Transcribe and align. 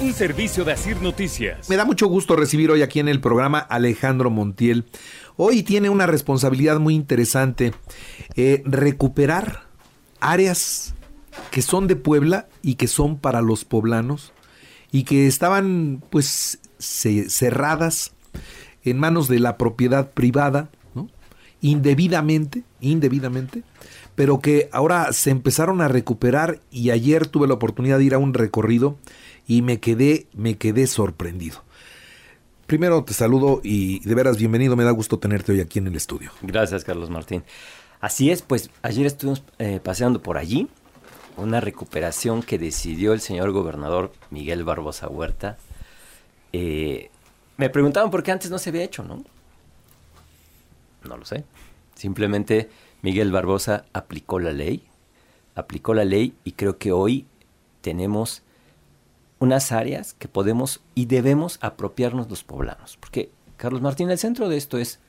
Un 0.00 0.12
servicio 0.14 0.64
de 0.64 0.72
Asir 0.72 1.02
Noticias. 1.02 1.68
Me 1.68 1.76
da 1.76 1.84
mucho 1.84 2.06
gusto 2.06 2.36
recibir 2.36 2.70
hoy 2.70 2.82
aquí 2.82 3.00
en 3.00 3.08
el 3.08 3.20
programa 3.20 3.58
Alejandro 3.58 4.30
Montiel. 4.30 4.84
Hoy 5.36 5.62
tiene 5.64 5.90
una 5.90 6.06
responsabilidad 6.06 6.78
muy 6.78 6.94
interesante, 6.94 7.72
eh, 8.36 8.62
recuperar 8.64 9.64
áreas 10.20 10.94
que 11.50 11.62
son 11.62 11.88
de 11.88 11.96
Puebla 11.96 12.48
y 12.62 12.76
que 12.76 12.86
son 12.86 13.18
para 13.18 13.42
los 13.42 13.64
poblanos 13.64 14.32
y 14.92 15.02
que 15.02 15.26
estaban 15.26 16.02
pues 16.10 16.60
ce- 16.78 17.28
cerradas 17.28 18.12
en 18.84 18.98
manos 18.98 19.26
de 19.26 19.40
la 19.40 19.56
propiedad 19.58 20.12
privada, 20.12 20.70
¿no? 20.94 21.08
indebidamente, 21.60 22.62
indebidamente, 22.80 23.64
pero 24.14 24.40
que 24.40 24.68
ahora 24.72 25.12
se 25.12 25.30
empezaron 25.30 25.80
a 25.80 25.88
recuperar 25.88 26.60
y 26.70 26.90
ayer 26.90 27.26
tuve 27.26 27.48
la 27.48 27.54
oportunidad 27.54 27.98
de 27.98 28.04
ir 28.04 28.14
a 28.14 28.18
un 28.18 28.34
recorrido 28.34 28.96
y 29.48 29.62
me 29.62 29.80
quedé, 29.80 30.28
me 30.34 30.56
quedé 30.56 30.86
sorprendido. 30.86 31.64
Primero 32.66 33.02
te 33.02 33.14
saludo 33.14 33.60
y 33.64 34.06
de 34.06 34.14
veras 34.14 34.36
bienvenido, 34.36 34.76
me 34.76 34.84
da 34.84 34.90
gusto 34.90 35.18
tenerte 35.18 35.52
hoy 35.52 35.60
aquí 35.60 35.78
en 35.78 35.86
el 35.86 35.96
estudio. 35.96 36.30
Gracias, 36.42 36.84
Carlos 36.84 37.08
Martín. 37.08 37.42
Así 37.98 38.30
es, 38.30 38.42
pues 38.42 38.70
ayer 38.82 39.06
estuvimos 39.06 39.42
eh, 39.58 39.80
paseando 39.82 40.22
por 40.22 40.36
allí, 40.36 40.68
una 41.38 41.60
recuperación 41.60 42.42
que 42.42 42.58
decidió 42.58 43.14
el 43.14 43.20
señor 43.20 43.50
gobernador 43.52 44.12
Miguel 44.30 44.64
Barbosa 44.64 45.08
Huerta. 45.08 45.56
Eh, 46.52 47.10
me 47.56 47.70
preguntaban 47.70 48.10
por 48.10 48.22
qué 48.22 48.32
antes 48.32 48.50
no 48.50 48.58
se 48.58 48.68
había 48.68 48.84
hecho, 48.84 49.02
¿no? 49.02 49.24
No 51.04 51.16
lo 51.16 51.24
sé. 51.24 51.44
Simplemente 51.94 52.68
Miguel 53.00 53.32
Barbosa 53.32 53.86
aplicó 53.94 54.40
la 54.40 54.52
ley, 54.52 54.84
aplicó 55.54 55.94
la 55.94 56.04
ley 56.04 56.34
y 56.44 56.52
creo 56.52 56.76
que 56.76 56.92
hoy 56.92 57.26
tenemos 57.80 58.42
unas 59.38 59.72
áreas 59.72 60.14
que 60.14 60.28
podemos 60.28 60.80
y 60.94 61.06
debemos 61.06 61.58
apropiarnos 61.60 62.28
los 62.28 62.44
poblanos. 62.44 62.96
Porque, 62.98 63.30
Carlos 63.56 63.82
Martín, 63.82 64.10
el 64.10 64.18
centro 64.18 64.48
de 64.48 64.56
esto 64.56 64.78
es 64.78 65.00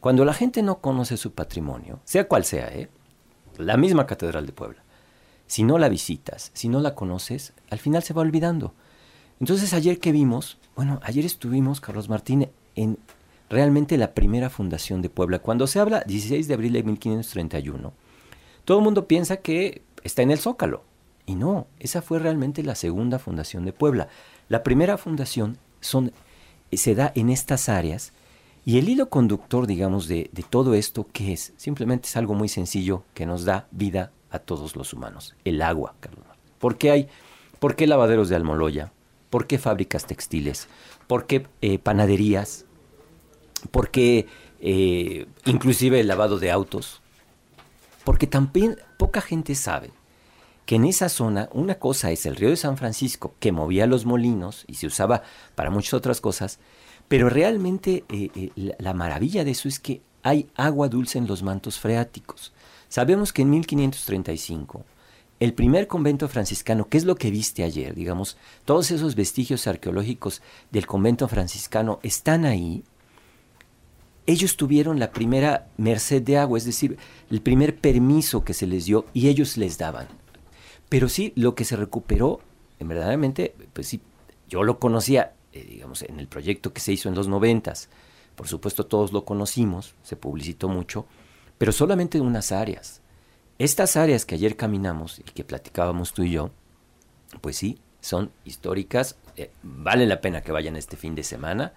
cuando 0.00 0.24
la 0.24 0.34
gente 0.34 0.62
no 0.62 0.78
conoce 0.78 1.16
su 1.16 1.32
patrimonio, 1.32 2.00
sea 2.04 2.26
cual 2.26 2.44
sea, 2.44 2.68
¿eh? 2.68 2.88
la 3.58 3.76
misma 3.76 4.06
Catedral 4.06 4.46
de 4.46 4.52
Puebla, 4.52 4.82
si 5.46 5.62
no 5.62 5.78
la 5.78 5.88
visitas, 5.88 6.50
si 6.54 6.68
no 6.68 6.80
la 6.80 6.94
conoces, 6.94 7.52
al 7.70 7.78
final 7.78 8.02
se 8.02 8.14
va 8.14 8.22
olvidando. 8.22 8.74
Entonces 9.38 9.74
ayer 9.74 9.98
que 10.00 10.12
vimos, 10.12 10.58
bueno, 10.74 11.00
ayer 11.02 11.24
estuvimos, 11.24 11.80
Carlos 11.80 12.08
Martín, 12.08 12.48
en 12.74 12.98
realmente 13.50 13.98
la 13.98 14.14
primera 14.14 14.50
fundación 14.50 15.02
de 15.02 15.10
Puebla. 15.10 15.40
Cuando 15.40 15.66
se 15.66 15.78
habla 15.78 16.02
16 16.06 16.48
de 16.48 16.54
abril 16.54 16.72
de 16.72 16.82
1531, 16.82 17.92
todo 18.64 18.78
el 18.78 18.84
mundo 18.84 19.06
piensa 19.06 19.36
que 19.38 19.82
está 20.04 20.22
en 20.22 20.30
el 20.30 20.38
Zócalo. 20.38 20.84
Y 21.26 21.34
no, 21.34 21.66
esa 21.78 22.02
fue 22.02 22.18
realmente 22.18 22.62
la 22.62 22.74
segunda 22.74 23.18
fundación 23.18 23.64
de 23.64 23.72
Puebla. 23.72 24.08
La 24.48 24.62
primera 24.62 24.98
fundación 24.98 25.58
son, 25.80 26.12
se 26.72 26.94
da 26.94 27.12
en 27.14 27.30
estas 27.30 27.68
áreas 27.68 28.12
y 28.64 28.78
el 28.78 28.88
hilo 28.88 29.08
conductor, 29.08 29.66
digamos, 29.66 30.08
de, 30.08 30.30
de 30.32 30.42
todo 30.42 30.74
esto, 30.74 31.06
¿qué 31.12 31.32
es? 31.32 31.52
Simplemente 31.56 32.08
es 32.08 32.16
algo 32.16 32.34
muy 32.34 32.48
sencillo 32.48 33.04
que 33.14 33.26
nos 33.26 33.44
da 33.44 33.66
vida 33.70 34.12
a 34.30 34.38
todos 34.38 34.76
los 34.76 34.92
humanos. 34.92 35.34
El 35.44 35.62
agua, 35.62 35.94
Carlos. 36.00 36.24
¿Por 36.58 36.78
qué 36.78 36.90
hay? 36.90 37.08
¿Por 37.58 37.76
qué 37.76 37.86
lavaderos 37.86 38.28
de 38.28 38.36
Almoloya? 38.36 38.92
¿Por 39.30 39.46
qué 39.46 39.58
fábricas 39.58 40.06
textiles? 40.06 40.68
¿Por 41.06 41.26
qué 41.26 41.46
eh, 41.60 41.78
panaderías? 41.78 42.66
¿Por 43.70 43.90
qué 43.90 44.26
eh, 44.60 45.26
inclusive 45.44 46.00
el 46.00 46.08
lavado 46.08 46.38
de 46.38 46.50
autos? 46.50 47.02
Porque 48.04 48.26
también 48.26 48.76
poca 48.98 49.20
gente 49.20 49.54
sabe 49.54 49.90
que 50.66 50.76
en 50.76 50.84
esa 50.84 51.08
zona 51.08 51.48
una 51.52 51.76
cosa 51.76 52.10
es 52.10 52.26
el 52.26 52.36
río 52.36 52.50
de 52.50 52.56
San 52.56 52.76
Francisco 52.76 53.34
que 53.40 53.52
movía 53.52 53.86
los 53.86 54.06
molinos 54.06 54.64
y 54.66 54.74
se 54.74 54.86
usaba 54.86 55.22
para 55.54 55.70
muchas 55.70 55.94
otras 55.94 56.20
cosas, 56.20 56.58
pero 57.08 57.28
realmente 57.28 58.04
eh, 58.08 58.30
eh, 58.34 58.50
la, 58.56 58.74
la 58.78 58.94
maravilla 58.94 59.44
de 59.44 59.50
eso 59.50 59.68
es 59.68 59.78
que 59.78 60.02
hay 60.22 60.48
agua 60.54 60.88
dulce 60.88 61.18
en 61.18 61.26
los 61.26 61.42
mantos 61.42 61.78
freáticos. 61.78 62.52
Sabemos 62.88 63.32
que 63.32 63.42
en 63.42 63.50
1535 63.50 64.84
el 65.42 65.54
primer 65.54 65.88
convento 65.88 66.28
franciscano, 66.28 66.88
que 66.88 66.98
es 66.98 67.04
lo 67.04 67.16
que 67.16 67.32
viste 67.32 67.64
ayer, 67.64 67.96
digamos, 67.96 68.36
todos 68.64 68.92
esos 68.92 69.16
vestigios 69.16 69.66
arqueológicos 69.66 70.40
del 70.70 70.86
convento 70.86 71.26
franciscano 71.26 71.98
están 72.04 72.44
ahí, 72.44 72.84
ellos 74.24 74.56
tuvieron 74.56 75.00
la 75.00 75.10
primera 75.10 75.66
merced 75.76 76.22
de 76.22 76.38
agua, 76.38 76.58
es 76.58 76.64
decir, 76.64 76.96
el 77.28 77.42
primer 77.42 77.76
permiso 77.76 78.44
que 78.44 78.54
se 78.54 78.68
les 78.68 78.86
dio 78.86 79.04
y 79.14 79.26
ellos 79.26 79.56
les 79.56 79.78
daban. 79.78 80.06
Pero 80.92 81.08
sí, 81.08 81.32
lo 81.36 81.54
que 81.54 81.64
se 81.64 81.74
recuperó, 81.74 82.40
en 82.78 82.86
verdaderamente, 82.86 83.54
pues 83.72 83.88
sí, 83.88 84.02
yo 84.46 84.62
lo 84.62 84.78
conocía, 84.78 85.32
eh, 85.54 85.64
digamos, 85.64 86.02
en 86.02 86.20
el 86.20 86.28
proyecto 86.28 86.74
que 86.74 86.82
se 86.82 86.92
hizo 86.92 87.08
en 87.08 87.14
los 87.14 87.28
noventas. 87.28 87.88
Por 88.36 88.46
supuesto, 88.46 88.84
todos 88.84 89.10
lo 89.10 89.24
conocimos, 89.24 89.94
se 90.02 90.16
publicitó 90.16 90.68
mucho, 90.68 91.06
pero 91.56 91.72
solamente 91.72 92.18
en 92.18 92.26
unas 92.26 92.52
áreas. 92.52 93.00
Estas 93.58 93.96
áreas 93.96 94.26
que 94.26 94.34
ayer 94.34 94.54
caminamos 94.54 95.18
y 95.18 95.22
que 95.22 95.44
platicábamos 95.44 96.12
tú 96.12 96.24
y 96.24 96.32
yo, 96.32 96.50
pues 97.40 97.56
sí, 97.56 97.78
son 98.02 98.30
históricas. 98.44 99.16
eh, 99.38 99.50
vale 99.62 100.04
la 100.04 100.20
pena 100.20 100.42
que 100.42 100.52
vayan 100.52 100.76
este 100.76 100.98
fin 100.98 101.14
de 101.14 101.22
semana 101.22 101.72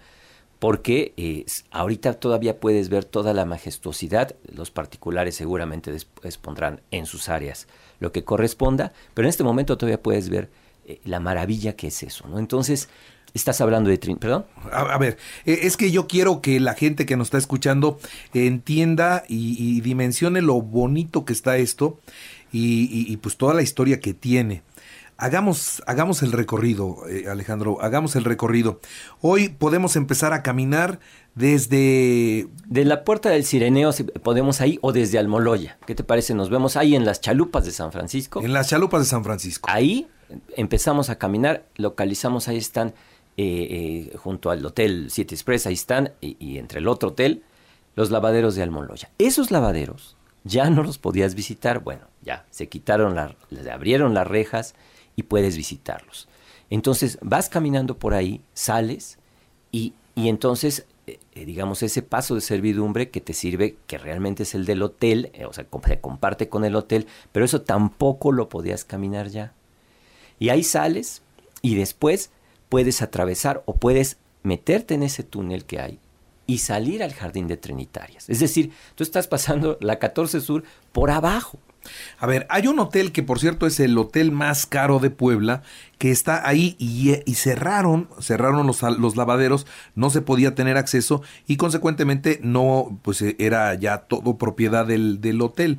porque 0.58 1.12
eh, 1.16 1.44
ahorita 1.70 2.14
todavía 2.14 2.58
puedes 2.60 2.88
ver 2.88 3.04
toda 3.04 3.34
la 3.34 3.44
majestuosidad. 3.44 4.34
Los 4.54 4.70
particulares 4.70 5.34
seguramente 5.36 5.92
después 5.92 6.38
pondrán 6.38 6.80
en 6.90 7.06
sus 7.06 7.28
áreas 7.28 7.66
lo 8.00 8.12
que 8.12 8.24
corresponda, 8.24 8.92
pero 9.14 9.26
en 9.26 9.30
este 9.30 9.44
momento 9.44 9.76
todavía 9.78 10.02
puedes 10.02 10.28
ver 10.28 10.50
eh, 10.86 11.00
la 11.04 11.20
maravilla 11.20 11.74
que 11.76 11.88
es 11.88 12.02
eso, 12.02 12.26
¿no? 12.28 12.38
Entonces, 12.38 12.88
estás 13.34 13.60
hablando 13.60 13.90
de... 13.90 13.98
Trin- 14.00 14.18
¿Perdón? 14.18 14.46
A, 14.72 14.96
ver, 14.98 15.18
eh, 15.44 15.60
es 15.62 15.76
que 15.76 15.90
yo 15.90 16.06
quiero 16.06 16.40
que 16.40 16.58
la 16.60 16.74
gente 16.74 17.04
que 17.06 17.16
nos 17.16 17.26
está 17.28 17.38
escuchando 17.38 17.98
entienda 18.32 19.24
y, 19.28 19.56
y 19.58 19.80
dimensione 19.80 20.42
lo 20.42 20.60
bonito 20.62 21.24
que 21.24 21.32
está 21.32 21.56
esto 21.58 21.98
y, 22.52 22.84
y- 22.84 23.12
y, 23.12 23.16
pues 23.18 23.36
toda 23.36 23.54
la 23.54 23.62
historia 23.62 24.00
que 24.00 24.14
tiene. 24.14 24.62
Hagamos, 25.18 25.82
hagamos 25.86 26.22
el 26.22 26.30
recorrido, 26.30 27.08
eh, 27.08 27.24
Alejandro, 27.30 27.78
hagamos 27.80 28.16
el 28.16 28.24
recorrido. 28.24 28.80
Hoy 29.22 29.48
podemos 29.48 29.96
empezar 29.96 30.34
a 30.34 30.42
caminar 30.42 31.00
desde... 31.34 32.48
De 32.66 32.84
la 32.84 33.02
puerta 33.02 33.30
del 33.30 33.44
Sireneo 33.44 33.92
si 33.92 34.04
podemos 34.04 34.60
ahí 34.60 34.78
o 34.82 34.92
desde 34.92 35.18
Almoloya. 35.18 35.78
¿Qué 35.86 35.94
te 35.94 36.04
parece? 36.04 36.34
Nos 36.34 36.50
vemos 36.50 36.76
ahí 36.76 36.94
en 36.94 37.06
las 37.06 37.22
chalupas 37.22 37.64
de 37.64 37.72
San 37.72 37.92
Francisco. 37.92 38.42
En 38.42 38.52
las 38.52 38.68
chalupas 38.68 39.00
de 39.00 39.06
San 39.06 39.24
Francisco. 39.24 39.66
Ahí 39.72 40.06
empezamos 40.54 41.08
a 41.08 41.16
caminar, 41.16 41.64
localizamos, 41.76 42.48
ahí 42.48 42.58
están, 42.58 42.88
eh, 43.38 44.10
eh, 44.12 44.16
junto 44.18 44.50
al 44.50 44.64
Hotel 44.66 45.10
City 45.10 45.34
Express, 45.34 45.66
ahí 45.66 45.74
están, 45.74 46.12
y, 46.20 46.36
y 46.38 46.58
entre 46.58 46.80
el 46.80 46.88
otro 46.88 47.10
hotel, 47.10 47.42
los 47.94 48.10
lavaderos 48.10 48.54
de 48.54 48.62
Almoloya. 48.62 49.08
Esos 49.16 49.50
lavaderos 49.50 50.14
ya 50.44 50.68
no 50.68 50.82
los 50.82 50.98
podías 50.98 51.34
visitar, 51.34 51.78
bueno, 51.78 52.02
ya 52.22 52.44
se 52.50 52.68
quitaron, 52.68 53.14
la, 53.14 53.34
le 53.48 53.70
abrieron 53.70 54.12
las 54.12 54.26
rejas 54.26 54.74
y 55.16 55.24
puedes 55.24 55.56
visitarlos. 55.56 56.28
Entonces 56.70 57.18
vas 57.22 57.48
caminando 57.48 57.98
por 57.98 58.14
ahí, 58.14 58.42
sales 58.54 59.18
y, 59.72 59.94
y 60.14 60.28
entonces, 60.28 60.86
eh, 61.06 61.18
eh, 61.34 61.44
digamos, 61.44 61.82
ese 61.82 62.02
paso 62.02 62.34
de 62.34 62.40
servidumbre 62.40 63.10
que 63.10 63.20
te 63.20 63.32
sirve, 63.32 63.76
que 63.86 63.98
realmente 63.98 64.44
es 64.44 64.54
el 64.54 64.66
del 64.66 64.82
hotel, 64.82 65.30
eh, 65.34 65.46
o 65.46 65.52
sea, 65.52 65.66
se 65.84 66.00
comparte 66.00 66.48
con 66.48 66.64
el 66.64 66.76
hotel, 66.76 67.06
pero 67.32 67.44
eso 67.44 67.62
tampoco 67.62 68.32
lo 68.32 68.48
podías 68.48 68.84
caminar 68.84 69.28
ya. 69.28 69.52
Y 70.38 70.50
ahí 70.50 70.62
sales 70.62 71.22
y 71.62 71.74
después 71.74 72.30
puedes 72.68 73.02
atravesar 73.02 73.62
o 73.66 73.74
puedes 73.74 74.18
meterte 74.42 74.94
en 74.94 75.02
ese 75.02 75.22
túnel 75.22 75.64
que 75.64 75.80
hay 75.80 75.98
y 76.46 76.58
salir 76.58 77.02
al 77.02 77.12
jardín 77.12 77.48
de 77.48 77.56
Trinitarias. 77.56 78.28
Es 78.28 78.40
decir, 78.40 78.72
tú 78.94 79.02
estás 79.02 79.26
pasando 79.26 79.78
la 79.80 79.98
14 79.98 80.40
Sur 80.40 80.64
por 80.92 81.10
abajo. 81.10 81.58
A 82.18 82.26
ver, 82.26 82.46
hay 82.50 82.66
un 82.66 82.78
hotel 82.78 83.12
que 83.12 83.22
por 83.22 83.38
cierto 83.38 83.66
es 83.66 83.80
el 83.80 83.96
hotel 83.98 84.32
más 84.32 84.66
caro 84.66 84.98
de 84.98 85.10
Puebla, 85.10 85.62
que 85.98 86.10
está 86.10 86.46
ahí 86.46 86.76
y, 86.78 87.14
y 87.24 87.34
cerraron, 87.34 88.08
cerraron 88.20 88.66
los, 88.66 88.82
los, 88.82 89.16
lavaderos, 89.16 89.66
no 89.94 90.10
se 90.10 90.20
podía 90.20 90.54
tener 90.54 90.76
acceso 90.76 91.22
y 91.46 91.56
consecuentemente 91.56 92.38
no, 92.42 92.98
pues 93.02 93.22
era 93.38 93.74
ya 93.74 93.98
todo 93.98 94.36
propiedad 94.36 94.86
del, 94.86 95.20
del 95.20 95.40
hotel. 95.40 95.78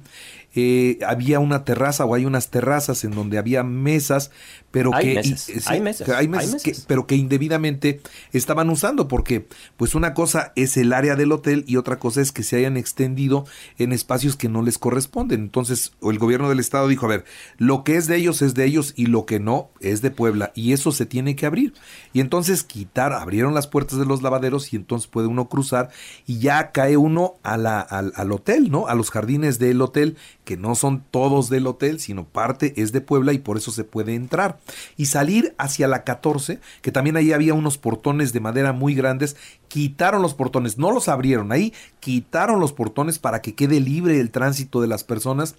Eh, 0.60 0.98
había 1.06 1.40
una 1.40 1.64
terraza 1.66 2.04
o 2.04 2.16
hay 2.16 2.25
unas 2.25 2.50
terrazas 2.50 3.04
en 3.04 3.12
donde 3.12 3.38
había 3.38 3.62
mesas, 3.62 4.31
pero 4.72 4.92
hay 4.92 5.14
que 5.14 5.16
mesas, 5.16 5.68
hay 5.68 5.81
mesas, 5.81 6.10
hay 6.10 6.28
mesas, 6.28 6.64
que, 6.64 6.75
pero 6.88 7.06
que 7.06 7.16
indebidamente 7.16 8.02
estaban 8.34 8.72
usando 8.72 9.08
porque 9.08 9.46
pues 9.75 9.94
una 9.94 10.16
cosa 10.16 10.54
es 10.56 10.75
el 10.78 10.94
área 10.94 11.16
del 11.16 11.31
hotel 11.31 11.64
y 11.68 11.75
otra 11.75 12.00
cosa 12.00 12.22
es 12.22 12.31
que 12.31 12.42
se 12.42 12.56
hayan 12.56 12.75
extendido 12.75 13.46
en 13.78 13.92
espacios 13.92 14.36
que 14.36 14.50
no 14.50 14.64
les 14.64 14.80
corresponden. 14.80 15.42
Entonces, 15.42 15.92
el 16.02 16.18
gobierno 16.18 16.50
del 16.50 16.60
estado 16.60 16.88
dijo, 16.88 17.06
a 17.06 17.10
ver, 17.10 17.25
lo 17.58 17.84
que 17.84 17.96
es 17.96 18.08
de 18.08 18.16
ellos 18.16 18.42
es 18.42 18.56
de 18.56 18.66
ellos 18.66 18.94
y 18.96 19.06
lo 19.06 19.28
que 19.28 19.40
no 19.40 19.69
es 19.80 20.02
de 20.02 20.06
Puebla 20.12 20.51
y 20.56 20.74
eso 20.74 20.92
se 20.92 21.06
tiene 21.06 21.36
que 21.36 21.45
abrir. 21.45 21.74
Y 22.13 22.19
entonces 22.19 22.63
quitar, 22.63 23.13
abrieron 23.13 23.54
las 23.54 23.68
puertas 23.68 24.00
de 24.00 24.06
los 24.06 24.21
lavaderos 24.21 24.74
y 24.74 24.75
entonces 24.75 25.07
puede 25.07 25.27
uno 25.27 25.50
cruzar 25.50 25.89
y 26.25 26.39
ya 26.39 26.71
cae 26.71 26.98
uno 26.98 27.36
al, 27.44 27.65
al 27.65 28.31
hotel, 28.31 28.71
¿no? 28.71 28.88
A 28.88 28.95
los 28.95 29.12
jardines 29.12 29.59
del 29.59 29.81
hotel 29.81 30.18
que 30.44 30.56
no 30.56 30.75
son 30.75 31.04
todos 31.12 31.50
del 31.50 31.68
hotel, 31.68 32.00
sino 32.00 32.24
parte 32.24 32.74
es 32.77 32.94
de 32.94 33.01
Puebla 33.01 33.33
y 33.33 33.39
por 33.39 33.57
eso 33.57 33.71
se 33.71 33.83
puede 33.83 34.15
entrar. 34.15 34.59
Y 34.95 35.07
salir 35.07 35.54
hacia 35.57 35.89
la 35.89 36.06
14, 36.06 36.59
que 36.81 36.92
también 36.92 37.18
ahí 37.18 37.33
había 37.33 37.54
unos 37.54 37.77
portones 37.77 38.31
de 38.31 38.39
madera 38.39 38.71
muy 38.71 38.95
grandes, 38.95 39.36
quitaron 39.68 40.21
los 40.21 40.33
portones, 40.33 40.77
no 40.77 40.92
los 40.92 41.09
abrieron, 41.09 41.51
ahí 41.51 41.74
quitaron 42.00 42.59
los 42.59 42.71
portones 42.71 43.19
para 43.19 43.42
que 43.42 43.56
quede 43.56 43.80
libre 43.80 44.19
el 44.19 44.31
tránsito 44.31 44.81
de 44.81 44.88
las 44.88 45.04
personas, 45.04 45.56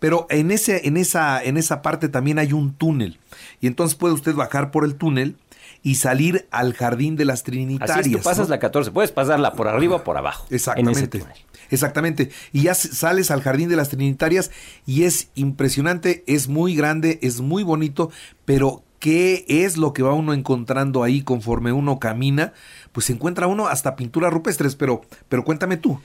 pero 0.00 0.26
en 0.30 0.50
ese 0.50 0.88
en 0.88 0.96
esa 0.96 1.42
en 1.42 1.56
esa 1.56 1.82
parte 1.82 2.08
también 2.08 2.38
hay 2.38 2.52
un 2.52 2.74
túnel 2.74 3.18
y 3.60 3.66
entonces 3.66 3.96
puede 3.96 4.14
usted 4.14 4.34
bajar 4.34 4.70
por 4.70 4.84
el 4.84 4.96
túnel 4.96 5.36
y 5.82 5.96
salir 5.96 6.46
al 6.50 6.74
jardín 6.74 7.16
de 7.16 7.24
las 7.24 7.42
Trinitarias. 7.42 7.98
Así 7.98 8.10
es, 8.10 8.16
tú 8.18 8.22
pasas 8.22 8.48
¿no? 8.48 8.54
la 8.54 8.60
14, 8.60 8.90
puedes 8.90 9.12
pasarla 9.12 9.52
por 9.54 9.68
arriba 9.68 9.96
o 9.96 10.04
por 10.04 10.16
abajo. 10.16 10.46
Exactamente. 10.50 11.24
Exactamente. 11.70 12.30
Y 12.52 12.62
ya 12.62 12.74
sales 12.74 13.30
al 13.30 13.42
jardín 13.42 13.68
de 13.68 13.76
las 13.76 13.88
Trinitarias 13.88 14.50
y 14.86 15.04
es 15.04 15.28
impresionante, 15.34 16.22
es 16.26 16.48
muy 16.48 16.74
grande, 16.74 17.18
es 17.22 17.40
muy 17.40 17.62
bonito, 17.62 18.10
pero 18.44 18.82
¿qué 18.98 19.44
es 19.48 19.78
lo 19.78 19.92
que 19.94 20.02
va 20.02 20.12
uno 20.12 20.34
encontrando 20.34 21.02
ahí 21.02 21.22
conforme 21.22 21.72
uno 21.72 21.98
camina? 21.98 22.52
Pues 22.92 23.06
se 23.06 23.14
encuentra 23.14 23.46
uno 23.46 23.68
hasta 23.68 23.96
pinturas 23.96 24.32
rupestres, 24.32 24.76
pero, 24.76 25.00
pero 25.28 25.44
cuéntame 25.44 25.78
tú. 25.78 25.98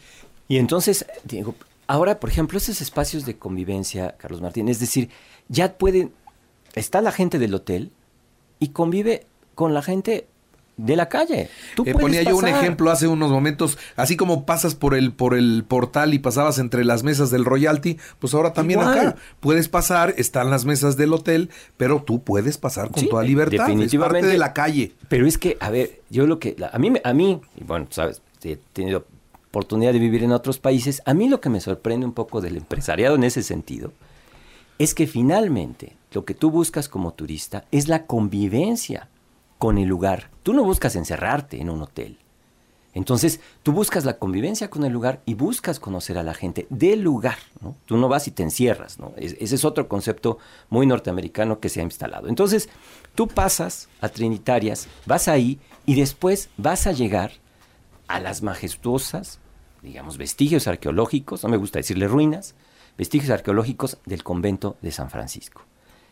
Y 0.48 0.57
entonces, 0.57 1.06
Diego, 1.25 1.54
ahora, 1.88 2.19
por 2.19 2.30
ejemplo, 2.30 2.57
esos 2.57 2.81
espacios 2.81 3.25
de 3.25 3.38
convivencia, 3.38 4.16
Carlos 4.18 4.42
Martín, 4.42 4.69
es 4.69 4.80
decir, 4.80 5.10
ya 5.50 5.78
pueden, 5.78 6.13
está 6.79 7.01
la 7.01 7.12
gente 7.12 7.39
del 7.39 7.53
hotel 7.53 7.91
y 8.59 8.69
convive 8.69 9.25
con 9.56 9.74
la 9.74 9.81
gente 9.81 10.27
de 10.77 10.95
la 10.95 11.09
calle. 11.09 11.50
Tú 11.75 11.83
eh, 11.88 11.94
ponía 11.94 12.19
pasar. 12.19 12.31
yo 12.33 12.38
un 12.38 12.47
ejemplo 12.47 12.91
hace 12.91 13.07
unos 13.07 13.31
momentos, 13.31 13.79
así 13.95 14.15
como 14.15 14.45
pasas 14.45 14.75
por 14.75 14.94
el 14.94 15.12
por 15.12 15.33
el 15.33 15.63
portal 15.68 16.13
y 16.13 16.19
pasabas 16.19 16.59
entre 16.59 16.85
las 16.85 17.01
mesas 17.01 17.31
del 17.31 17.45
royalty, 17.45 17.97
pues 18.19 18.35
ahora 18.35 18.53
también 18.53 18.81
Igual. 18.81 19.00
acá 19.00 19.15
puedes 19.39 19.69
pasar, 19.69 20.13
están 20.18 20.51
las 20.51 20.65
mesas 20.65 20.95
del 20.95 21.13
hotel, 21.13 21.50
pero 21.77 22.03
tú 22.03 22.21
puedes 22.21 22.59
pasar 22.59 22.91
con 22.91 23.01
Sí, 23.01 23.09
toda 23.09 23.23
libertad, 23.23 23.65
definitivamente. 23.65 24.18
es 24.19 24.21
parte 24.21 24.27
de 24.31 24.38
la 24.38 24.53
calle. 24.53 24.91
Pero 25.09 25.25
es 25.25 25.39
que, 25.39 25.57
a 25.59 25.71
ver, 25.71 26.00
yo 26.12 26.27
lo 26.27 26.38
que, 26.38 26.56
a 26.71 26.77
mí, 26.77 26.94
a 27.03 27.13
mí, 27.13 27.41
y 27.59 27.63
bueno, 27.63 27.88
sabes, 27.89 28.21
he 28.44 28.57
tenido 28.73 29.06
oportunidad 29.50 29.94
de 29.94 30.00
vivir 30.00 30.23
en 30.23 30.31
otros 30.31 30.59
países, 30.59 31.01
a 31.06 31.15
mí 31.15 31.27
lo 31.27 31.41
que 31.41 31.50
me 31.50 31.59
sorprende 31.59 32.06
un 32.06 32.13
poco 32.13 32.39
del 32.39 32.56
empresariado 32.56 33.15
en 33.15 33.23
ese 33.23 33.41
sentido, 33.41 33.94
es 34.77 34.94
que 34.94 35.07
finalmente 35.07 35.96
lo 36.18 36.25
que 36.25 36.34
tú 36.34 36.50
buscas 36.50 36.90
como 36.90 37.14
turista 37.14 37.66
es 37.72 37.88
la 37.88 38.08
convivencia 38.08 39.08
con 39.60 39.78
el 39.78 39.88
lugar. 39.88 40.31
Tú 40.42 40.52
no 40.52 40.64
buscas 40.64 40.96
encerrarte 40.96 41.62
en 41.62 41.69
un 41.69 41.84
hotel. 41.84 42.18
Entonces, 42.96 43.40
tú 43.62 43.72
buscas 43.72 44.04
la 44.04 44.18
convivencia 44.18 44.72
con 44.72 44.84
el 44.84 44.92
lugar 44.92 45.22
y 45.28 45.36
buscas 45.36 45.80
conocer 45.80 46.18
a 46.18 46.24
la 46.24 46.34
gente 46.34 46.66
del 46.72 47.02
lugar. 47.02 47.38
Tú 47.86 47.98
no 47.98 48.08
vas 48.08 48.28
y 48.28 48.31
te 48.31 48.42
encierras. 48.42 48.98
ese 49.18 49.54
es 49.54 49.64
otro 49.64 49.88
concepto 49.88 50.40
muy 50.72 50.88
norteamericano 50.88 51.60
que 51.60 51.69
se 51.69 51.81
ha 51.81 51.84
instalado. 51.84 52.30
Entonces, 52.30 52.68
tú 53.14 53.28
pasas 53.28 53.88
a 54.02 54.10
Trinitarias, 54.10 54.88
vas 55.06 55.28
ahí 55.28 55.60
y 55.86 55.94
después 55.94 56.50
vas 56.58 56.88
a 56.88 56.94
llegar 56.94 57.34
a 58.08 58.19
las 58.19 58.42
majestuosas, 58.42 59.38
digamos, 59.84 60.18
vestigios 60.18 60.68
arqueológicos, 60.68 61.44
no 61.44 61.50
me 61.50 61.58
gusta 61.58 61.78
decirle 61.78 62.08
ruinas, 62.08 62.56
vestigios 62.98 63.30
arqueológicos 63.30 64.00
del 64.08 64.24
convento 64.24 64.78
de 64.81 64.92
San 64.92 65.12
Francisco, 65.12 65.62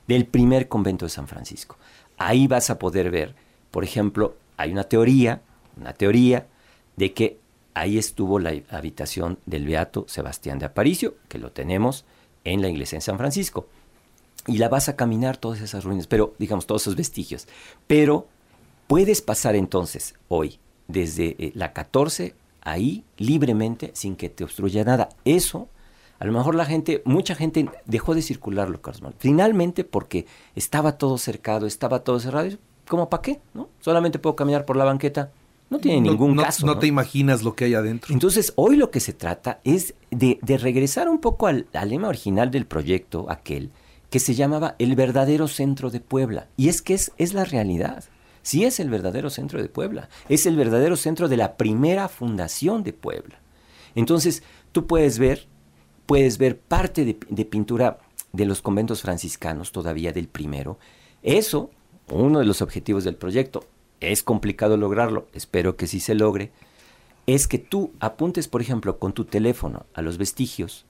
del 0.07 0.25
primer 0.25 0.67
convento 0.67 1.05
de 1.05 1.09
San 1.09 1.27
Francisco. 1.27 1.77
Ahí 2.17 2.47
vas 2.47 2.69
a 2.69 2.79
poder 2.79 3.11
ver, 3.11 3.35
por 3.71 3.83
ejemplo, 3.83 4.35
hay 4.57 4.71
una 4.71 4.85
teoría, 4.85 5.41
una 5.77 5.93
teoría 5.93 6.47
de 6.95 7.13
que 7.13 7.39
ahí 7.73 7.97
estuvo 7.97 8.39
la 8.39 8.53
habitación 8.69 9.37
del 9.45 9.65
beato 9.65 10.05
Sebastián 10.07 10.59
de 10.59 10.65
Aparicio, 10.65 11.15
que 11.27 11.39
lo 11.39 11.51
tenemos 11.51 12.05
en 12.43 12.61
la 12.61 12.69
iglesia 12.69 12.95
en 12.95 13.01
San 13.01 13.17
Francisco. 13.17 13.67
Y 14.47 14.59
la 14.59 14.69
vas 14.69 14.89
a 14.89 14.95
caminar 14.95 15.37
todas 15.37 15.59
esas 15.61 15.83
ruinas, 15.83 16.07
pero 16.07 16.35
digamos 16.39 16.67
todos 16.67 16.83
esos 16.83 16.95
vestigios. 16.95 17.47
Pero 17.87 18.27
puedes 18.87 19.21
pasar 19.21 19.55
entonces 19.55 20.15
hoy 20.29 20.59
desde 20.87 21.35
eh, 21.39 21.51
la 21.55 21.73
14 21.73 22.35
ahí 22.61 23.03
libremente 23.17 23.91
sin 23.93 24.15
que 24.15 24.29
te 24.29 24.43
obstruya 24.43 24.83
nada. 24.83 25.09
Eso, 25.25 25.67
a 26.19 26.25
lo 26.25 26.31
mejor 26.31 26.55
la 26.55 26.65
gente, 26.65 27.01
mucha 27.05 27.35
gente 27.35 27.67
dejó 27.85 28.15
de 28.15 28.21
circularlo, 28.21 28.81
Carlos 28.81 29.01
Manuel. 29.01 29.17
Finalmente 29.19 29.83
porque 29.83 30.25
estaba 30.55 30.97
todo 30.97 31.17
cercado, 31.17 31.65
estaba 31.65 32.03
todo 32.03 32.19
cerrado. 32.19 32.47
y, 32.47 32.57
¿Cómo 32.87 33.09
para 33.09 33.21
qué? 33.21 33.41
¿No? 33.53 33.69
Solamente 33.79 34.19
puedo 34.19 34.35
caminar 34.35 34.65
por 34.65 34.77
la 34.77 34.85
banqueta. 34.85 35.31
No 35.69 35.79
tiene 35.79 35.99
No- 36.01 36.11
ningún 36.11 36.35
no, 36.35 36.43
caso. 36.43 36.65
No 36.65 36.75
¿no? 36.75 36.79
te 36.79 36.87
imaginas 36.87 37.41
lo 37.43 37.55
que 37.55 37.65
hay 37.65 37.73
adentro. 37.73 38.13
Entonces, 38.13 38.53
hoy 38.55 38.75
lo 38.77 38.91
que 38.91 38.99
se 38.99 39.13
trata 39.13 39.59
es 39.63 39.95
de, 40.11 40.37
de 40.41 40.57
regresar 40.59 41.09
un 41.09 41.19
poco 41.19 41.47
al, 41.47 41.65
al 41.73 41.89
lema 41.89 42.07
original 42.07 42.51
del 42.51 42.65
proyecto, 42.67 43.25
aquel, 43.29 43.71
que 44.11 44.19
se 44.19 44.35
llamaba 44.35 44.75
el 44.77 44.95
verdadero 44.95 45.47
centro 45.47 45.89
de 45.89 45.99
Puebla. 45.99 46.47
Y 46.55 46.69
es 46.69 46.81
que 46.83 46.93
es, 46.93 47.11
es 47.17 47.33
la 47.33 47.43
realidad. 47.45 48.03
Sí 48.43 48.63
es 48.63 48.79
el 48.79 48.91
verdadero 48.91 49.31
centro 49.31 49.59
de 49.59 49.67
Puebla. 49.67 50.07
Es 50.29 50.45
el 50.45 50.55
verdadero 50.55 50.95
centro 50.95 51.27
de 51.27 51.37
la 51.37 51.57
primera 51.57 52.07
fundación 52.07 52.83
de 52.83 52.93
Puebla. 52.93 53.39
Entonces, 53.95 54.43
tú 54.71 54.85
puedes 54.85 55.17
ver, 55.17 55.47
puedes 56.05 56.37
ver 56.37 56.57
parte 56.57 57.05
de, 57.05 57.45
pintura 57.45 57.99
de 58.33 58.45
los 58.45 58.61
conventos 58.61 59.01
franciscanos, 59.01 59.71
todavía 59.71 60.11
del 60.11 60.27
primero. 60.27 60.77
Eso, 61.23 61.71
uno 62.11 62.39
de 62.39 62.45
los 62.45 62.61
objetivos 62.61 63.03
del 63.03 63.15
proyecto, 63.15 63.65
es 63.99 64.23
complicado 64.23 64.77
lograrlo, 64.77 65.27
espero 65.33 65.77
que 65.77 65.87
sí 65.87 65.99
se 65.99 66.15
logre, 66.15 66.51
es 67.27 67.47
que 67.47 67.57
tú 67.57 67.91
apuntes, 67.99 68.47
por 68.47 68.61
ejemplo, 68.61 68.99
con 68.99 69.13
tu 69.13 69.25
teléfono 69.25 69.85
a 69.93 70.01
los 70.01 70.17
vestigios 70.17 70.85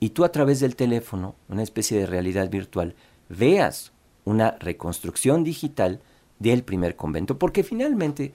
y 0.00 0.10
tú 0.10 0.24
a 0.24 0.32
través 0.32 0.60
del 0.60 0.76
teléfono, 0.76 1.34
una 1.48 1.62
especie 1.62 1.98
de 1.98 2.06
realidad 2.06 2.50
virtual, 2.50 2.94
veas 3.28 3.92
una 4.24 4.52
reconstrucción 4.60 5.44
digital 5.44 6.00
del 6.38 6.62
primer 6.62 6.94
convento, 6.94 7.38
porque 7.38 7.64
finalmente 7.64 8.32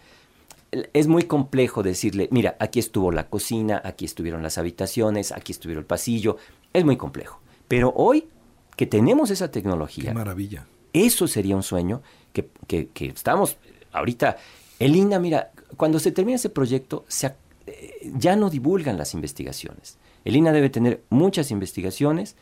es 0.93 1.07
muy 1.07 1.23
complejo 1.23 1.83
decirle, 1.83 2.27
mira, 2.31 2.55
aquí 2.59 2.79
estuvo 2.79 3.11
la 3.11 3.29
cocina, 3.29 3.81
aquí 3.83 4.05
estuvieron 4.05 4.41
las 4.43 4.57
habitaciones, 4.57 5.31
aquí 5.31 5.51
estuvieron 5.51 5.81
el 5.83 5.87
pasillo, 5.87 6.37
es 6.73 6.83
muy 6.85 6.97
complejo. 6.97 7.39
Pero 7.67 7.93
hoy 7.95 8.27
que 8.75 8.85
tenemos 8.85 9.29
esa 9.31 9.47
Qué 9.47 9.53
tecnología, 9.61 10.13
maravilla. 10.13 10.65
eso 10.93 11.27
sería 11.27 11.55
un 11.55 11.63
sueño 11.63 12.01
que, 12.33 12.49
que- 12.67 12.87
que 12.87 13.07
estamos 13.07 13.57
ahorita. 13.91 14.37
El 14.79 14.95
INA, 14.95 15.19
mira, 15.19 15.51
cuando 15.77 15.99
se 15.99 16.11
termine 16.11 16.35
ese 16.35 16.49
proyecto, 16.49 17.05
se 17.07 17.33
eh, 17.67 18.11
ya 18.15 18.35
no 18.35 18.49
divulgan 18.49 18.97
las 18.97 19.13
investigaciones. 19.13 19.97
El 20.25 20.35
INA 20.35 20.51
debe 20.51 20.69
tener 20.69 21.03
muchas 21.09 21.51
investigaciones 21.51 22.35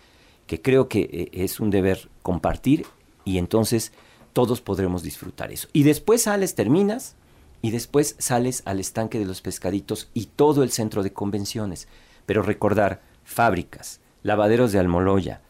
que 0.47 0.61
creo 0.61 0.87
que 0.87 1.01
eh, 1.01 1.29
es 1.33 1.59
un 1.59 1.69
deber 1.69 2.09
compartir 2.23 2.85
y 3.25 3.37
entonces 3.37 3.91
todos 4.33 4.61
podremos 4.61 5.03
disfrutar 5.03 5.51
eso. 5.51 5.67
Y 5.73 5.83
después 5.83 6.23
sales, 6.23 6.55
terminas 6.55 7.15
y 7.61 7.71
después 7.71 8.15
sales 8.19 8.63
al 8.65 8.79
estanque 8.79 9.19
de 9.19 9.25
los 9.25 9.41
pescaditos 9.41 10.09
y 10.13 10.27
todo 10.27 10.63
el 10.63 10.71
centro 10.71 11.03
de 11.03 11.13
convenciones. 11.13 11.87
Pero 12.25 12.41
recordar, 12.41 13.01
fábricas, 13.23 13.99
lavaderos 14.23 14.71
de 14.71 14.79
almoloya, 14.79 15.41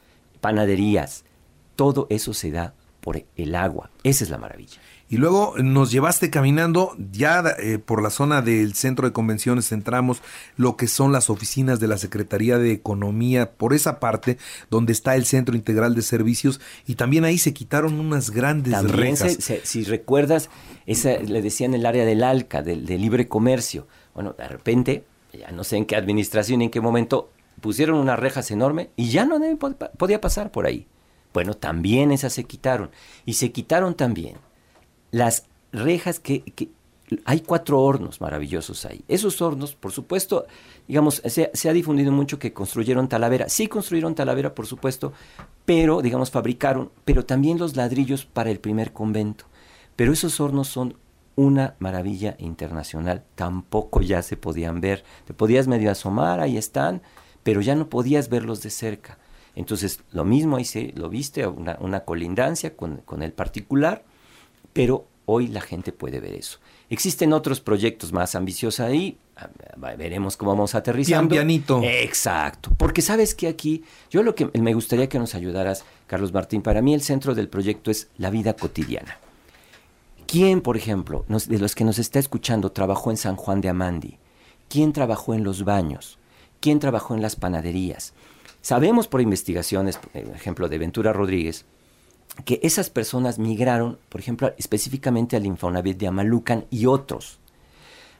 panaderías, 0.41 1.23
todo 1.75 2.07
eso 2.09 2.33
se 2.33 2.51
da 2.51 2.73
por 2.99 3.23
el 3.35 3.55
agua. 3.55 3.89
Esa 4.03 4.23
es 4.23 4.29
la 4.29 4.37
maravilla. 4.37 4.79
Y 5.11 5.17
luego 5.17 5.55
nos 5.61 5.91
llevaste 5.91 6.29
caminando, 6.29 6.95
ya 7.11 7.43
eh, 7.59 7.79
por 7.79 8.01
la 8.01 8.09
zona 8.09 8.41
del 8.41 8.75
centro 8.75 9.05
de 9.05 9.11
convenciones 9.11 9.73
entramos 9.73 10.21
lo 10.55 10.77
que 10.77 10.87
son 10.87 11.11
las 11.11 11.29
oficinas 11.29 11.81
de 11.81 11.89
la 11.89 11.97
Secretaría 11.97 12.57
de 12.57 12.71
Economía, 12.71 13.51
por 13.51 13.73
esa 13.73 13.99
parte 13.99 14.37
donde 14.69 14.93
está 14.93 15.17
el 15.17 15.25
Centro 15.25 15.57
Integral 15.57 15.95
de 15.95 16.01
Servicios, 16.01 16.61
y 16.87 16.95
también 16.95 17.25
ahí 17.25 17.37
se 17.37 17.53
quitaron 17.53 17.99
unas 17.99 18.29
grandes 18.29 18.71
También, 18.71 19.17
rejas. 19.17 19.33
se- 19.33 19.41
se- 19.41 19.65
si 19.65 19.83
recuerdas, 19.83 20.49
esa, 20.85 21.17
le 21.17 21.41
decían 21.41 21.73
el 21.73 21.85
área 21.85 22.05
del 22.05 22.23
ALCA, 22.23 22.61
del, 22.61 22.85
del 22.85 23.01
libre 23.01 23.27
comercio. 23.27 23.87
Bueno, 24.15 24.33
de 24.37 24.47
repente, 24.47 25.03
ya 25.37 25.51
no 25.51 25.65
sé 25.65 25.75
en 25.75 25.85
qué 25.87 25.97
administración, 25.97 26.61
en 26.61 26.69
qué 26.69 26.79
momento, 26.79 27.31
pusieron 27.59 27.97
unas 27.97 28.17
rejas 28.17 28.49
enormes 28.49 28.87
y 28.95 29.09
ya 29.09 29.25
no 29.25 29.41
podía 29.97 30.21
pasar 30.21 30.51
por 30.51 30.65
ahí. 30.67 30.87
Bueno, 31.33 31.53
también 31.53 32.11
esas 32.13 32.31
se 32.31 32.45
quitaron. 32.45 32.91
Y 33.25 33.33
se 33.33 33.51
quitaron 33.51 33.95
también 33.95 34.37
las 35.11 35.45
rejas 35.71 36.19
que, 36.19 36.43
hay 37.25 37.41
cuatro 37.41 37.79
hornos 37.81 38.21
maravillosos 38.21 38.85
ahí. 38.85 39.03
Esos 39.09 39.41
hornos, 39.41 39.75
por 39.75 39.91
supuesto, 39.91 40.45
digamos, 40.87 41.21
se, 41.25 41.51
se, 41.53 41.69
ha 41.69 41.73
difundido 41.73 42.11
mucho 42.11 42.39
que 42.39 42.53
construyeron 42.53 43.09
Talavera. 43.09 43.49
Sí 43.49 43.67
construyeron 43.67 44.15
Talavera, 44.15 44.55
por 44.55 44.65
supuesto, 44.65 45.11
pero, 45.65 46.01
digamos, 46.01 46.31
fabricaron, 46.31 46.89
pero 47.03 47.25
también 47.25 47.57
los 47.57 47.75
ladrillos 47.75 48.25
para 48.25 48.49
el 48.49 48.59
primer 48.59 48.93
convento. 48.93 49.45
Pero 49.97 50.13
esos 50.13 50.39
hornos 50.39 50.69
son 50.69 50.95
una 51.35 51.75
maravilla 51.79 52.35
internacional. 52.39 53.23
Tampoco 53.35 54.01
ya 54.01 54.21
se 54.21 54.37
podían 54.37 54.81
ver. 54.81 55.03
Te 55.25 55.33
podías 55.33 55.67
medio 55.67 55.91
asomar, 55.91 56.39
ahí 56.39 56.57
están, 56.57 57.01
pero 57.43 57.61
ya 57.61 57.75
no 57.75 57.89
podías 57.89 58.29
verlos 58.29 58.61
de 58.61 58.69
cerca. 58.69 59.17
Entonces, 59.55 60.01
lo 60.11 60.23
mismo 60.23 60.57
ahí 60.57 60.65
se 60.65 60.93
lo 60.95 61.09
viste, 61.09 61.45
una, 61.45 61.77
una 61.81 62.01
colindancia 62.01 62.75
con, 62.75 62.97
con 62.97 63.21
el 63.21 63.33
particular, 63.33 64.05
pero 64.73 65.05
hoy 65.25 65.47
la 65.47 65.61
gente 65.61 65.91
puede 65.91 66.19
ver 66.19 66.33
eso. 66.33 66.59
Existen 66.89 67.31
otros 67.31 67.61
proyectos 67.61 68.11
más 68.11 68.35
ambiciosos 68.35 68.81
ahí, 68.81 69.17
veremos 69.97 70.35
cómo 70.35 70.51
vamos 70.51 70.75
aterrizando. 70.75 71.29
Pian 71.29 71.47
pianito. 71.47 71.81
Exacto, 71.83 72.71
porque 72.77 73.01
sabes 73.01 73.33
que 73.33 73.47
aquí, 73.47 73.83
yo 74.09 74.23
lo 74.23 74.35
que 74.35 74.49
me 74.59 74.73
gustaría 74.73 75.07
que 75.07 75.19
nos 75.19 75.35
ayudaras, 75.35 75.85
Carlos 76.07 76.33
Martín, 76.33 76.61
para 76.61 76.81
mí 76.81 76.93
el 76.93 77.01
centro 77.01 77.33
del 77.33 77.47
proyecto 77.47 77.91
es 77.91 78.09
la 78.17 78.29
vida 78.29 78.53
cotidiana. 78.53 79.17
¿Quién, 80.27 80.61
por 80.61 80.77
ejemplo, 80.77 81.25
nos, 81.27 81.47
de 81.47 81.59
los 81.59 81.75
que 81.75 81.83
nos 81.83 81.99
está 81.99 82.19
escuchando, 82.19 82.71
trabajó 82.71 83.11
en 83.11 83.17
San 83.17 83.35
Juan 83.35 83.61
de 83.61 83.69
Amandi? 83.69 84.17
¿Quién 84.69 84.93
trabajó 84.93 85.33
en 85.33 85.43
los 85.43 85.65
baños? 85.65 86.17
¿Quién 86.61 86.79
trabajó 86.79 87.15
en 87.15 87.21
las 87.21 87.35
panaderías? 87.35 88.13
Sabemos 88.61 89.07
por 89.07 89.21
investigaciones, 89.21 89.97
por 89.97 90.15
ejemplo, 90.15 90.69
de 90.69 90.77
Ventura 90.77 91.11
Rodríguez, 91.11 91.65
que 92.45 92.59
esas 92.63 92.89
personas 92.89 93.39
migraron, 93.39 93.99
por 94.09 94.21
ejemplo, 94.21 94.53
específicamente 94.57 95.35
al 95.35 95.45
Infonavit 95.45 95.97
de 95.97 96.07
Amalucan 96.07 96.65
y 96.69 96.85
otros. 96.85 97.39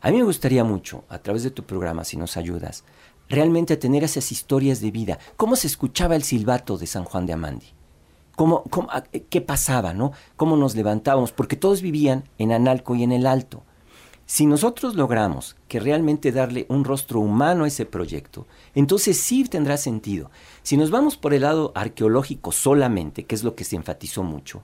A 0.02 0.12
mí 0.12 0.18
me 0.18 0.24
gustaría 0.24 0.64
mucho, 0.64 1.04
a 1.10 1.20
través 1.20 1.44
de 1.44 1.52
tu 1.52 1.64
programa, 1.64 2.04
si 2.04 2.18
nos 2.18 2.38
ayudas, 2.38 2.84
realmente 3.30 3.78
tener 3.78 4.04
esas 4.04 4.32
historias 4.32 4.82
de 4.82 4.92
vida. 4.92 5.20
¿Cómo 5.38 5.56
se 5.56 5.68
escuchaba 5.68 6.16
el 6.16 6.24
silbato 6.24 6.78
de 6.78 6.88
San 6.88 7.06
Juan 7.06 7.26
de 7.26 7.34
Amandi? 7.34 7.68
¿Cómo, 8.36 8.64
cómo, 8.64 8.90
¿Qué 9.30 9.42
pasaba, 9.42 9.94
no? 9.94 10.12
¿Cómo 10.36 10.58
nos 10.58 10.76
levantábamos? 10.76 11.32
Porque 11.32 11.56
todos 11.56 11.82
vivían 11.82 12.24
en 12.38 12.52
Analco 12.52 12.96
y 12.96 13.04
en 13.04 13.12
el 13.12 13.28
Alto. 13.28 13.64
Si 14.32 14.46
nosotros 14.46 14.96
logramos 14.96 15.58
que 15.68 15.82
realmente 15.82 16.32
darle 16.32 16.66
un 16.70 16.86
rostro 16.86 17.20
humano 17.20 17.66
a 17.66 17.68
ese 17.68 17.86
proyecto, 17.86 18.48
entonces 18.74 19.20
sí 19.20 19.44
tendrá 19.44 19.76
sentido. 19.76 20.32
Si 20.64 20.78
nos 20.78 20.90
vamos 20.90 21.18
por 21.18 21.34
el 21.34 21.42
lado 21.42 21.74
arqueológico 21.76 22.54
solamente, 22.54 23.26
que 23.26 23.36
es 23.36 23.44
lo 23.44 23.56
que 23.56 23.66
se 23.66 23.76
enfatizó 23.76 24.24
mucho, 24.24 24.64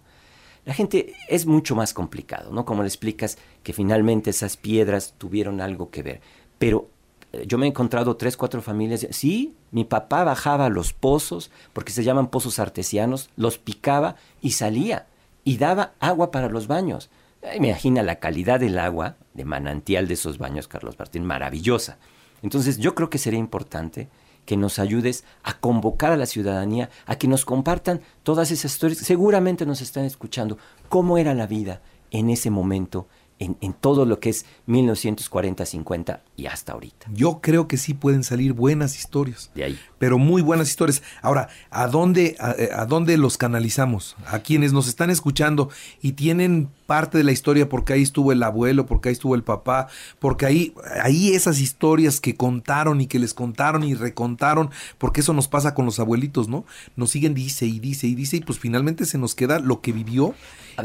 la 0.64 0.74
gente 0.74 1.16
es 1.28 1.46
mucho 1.46 1.76
más 1.76 1.94
complicado, 1.94 2.50
¿no? 2.54 2.64
Como 2.64 2.82
le 2.82 2.88
explicas 2.88 3.38
que 3.62 3.74
finalmente 3.74 4.30
esas 4.30 4.56
piedras 4.56 5.16
tuvieron 5.18 5.60
algo 5.60 5.90
que 5.90 6.02
ver. 6.02 6.22
Pero 6.58 6.88
eh, 7.34 7.44
yo 7.46 7.58
me 7.58 7.66
he 7.66 7.70
encontrado 7.70 8.16
tres, 8.16 8.38
cuatro 8.38 8.62
familias. 8.62 9.06
Sí, 9.12 9.54
mi 9.72 9.84
papá 9.84 10.24
bajaba 10.24 10.70
los 10.70 10.94
pozos, 10.94 11.52
porque 11.74 11.92
se 11.92 12.06
llaman 12.06 12.28
pozos 12.28 12.60
artesianos, 12.60 13.32
los 13.36 13.58
picaba 13.58 14.16
y 14.42 14.52
salía 14.52 15.08
y 15.44 15.58
daba 15.58 15.92
agua 16.00 16.32
para 16.32 16.48
los 16.48 16.68
baños. 16.68 17.10
Imagina 17.56 18.04
la 18.04 18.20
calidad 18.20 18.60
del 18.60 18.80
agua 18.80 19.16
de 19.34 19.46
manantial 19.46 20.08
de 20.08 20.16
esos 20.16 20.38
baños, 20.38 20.68
Carlos 20.68 20.98
Martín, 21.00 21.26
maravillosa. 21.26 21.98
Entonces 22.42 22.78
yo 22.78 22.96
creo 22.96 23.10
que 23.10 23.18
sería 23.18 23.40
importante 23.40 24.10
que 24.46 24.58
nos 24.58 24.80
ayudes 24.80 25.26
a 25.44 25.60
convocar 25.60 26.12
a 26.12 26.18
la 26.18 26.26
ciudadanía 26.26 26.90
a 27.06 27.18
que 27.18 27.28
nos 27.28 27.46
compartan 27.46 28.02
todas 28.24 28.52
esas 28.52 28.72
historias. 28.72 29.00
Seguramente 29.00 29.66
nos 29.66 29.82
están 29.82 30.06
escuchando 30.06 30.58
cómo 30.90 31.18
era 31.18 31.34
la 31.34 31.48
vida 31.48 31.82
en 32.12 32.30
ese 32.30 32.50
momento 32.50 33.08
en, 33.40 33.58
en, 33.62 33.74
todo 33.74 34.06
lo 34.06 34.20
que 34.20 34.30
es 34.30 34.46
1940, 34.66 35.66
50 35.66 36.22
y 36.36 36.46
hasta 36.48 36.74
ahorita. 36.74 37.08
Yo 37.14 37.40
creo 37.42 37.68
que 37.68 37.78
sí 37.78 37.94
pueden 37.94 38.24
salir 38.24 38.54
buenas 38.54 38.98
historias. 38.98 39.52
De 39.54 39.64
ahí. 39.64 39.80
Pero 40.00 40.18
muy 40.18 40.42
buenas 40.42 40.70
historias. 40.70 41.04
Ahora, 41.22 41.50
¿a 41.70 41.88
dónde, 41.88 42.36
a, 42.40 42.82
a, 42.82 42.86
dónde 42.86 43.18
los 43.18 43.38
canalizamos? 43.38 44.16
A 44.26 44.40
quienes 44.40 44.74
nos 44.74 44.88
están 44.88 45.10
escuchando 45.10 45.70
y 46.02 46.14
tienen 46.14 46.70
parte 46.88 47.18
de 47.18 47.24
la 47.24 47.32
historia 47.32 47.70
porque 47.70 47.94
ahí 47.94 48.02
estuvo 48.02 48.32
el 48.32 48.42
abuelo, 48.42 48.86
porque 48.86 49.10
ahí 49.10 49.14
estuvo 49.14 49.36
el 49.36 49.44
papá, 49.44 49.88
porque 50.20 50.46
ahí, 50.46 50.74
ahí 51.04 51.34
esas 51.34 51.60
historias 51.60 52.20
que 52.20 52.36
contaron 52.36 53.02
y 53.02 53.08
que 53.08 53.20
les 53.20 53.34
contaron 53.34 53.84
y 53.84 53.94
recontaron, 53.94 54.72
porque 54.98 55.22
eso 55.22 55.34
nos 55.34 55.48
pasa 55.48 55.76
con 55.76 55.86
los 55.86 56.00
abuelitos, 56.00 56.48
¿no? 56.48 56.66
Nos 56.96 57.12
siguen, 57.12 57.36
dice 57.36 57.66
y 57.68 57.80
dice 57.80 58.08
y 58.08 58.16
dice, 58.16 58.38
y 58.38 58.42
pues 58.42 58.58
finalmente 58.58 59.06
se 59.06 59.18
nos 59.18 59.36
queda 59.36 59.60
lo 59.60 59.82
que 59.82 59.92
vivió 59.92 60.34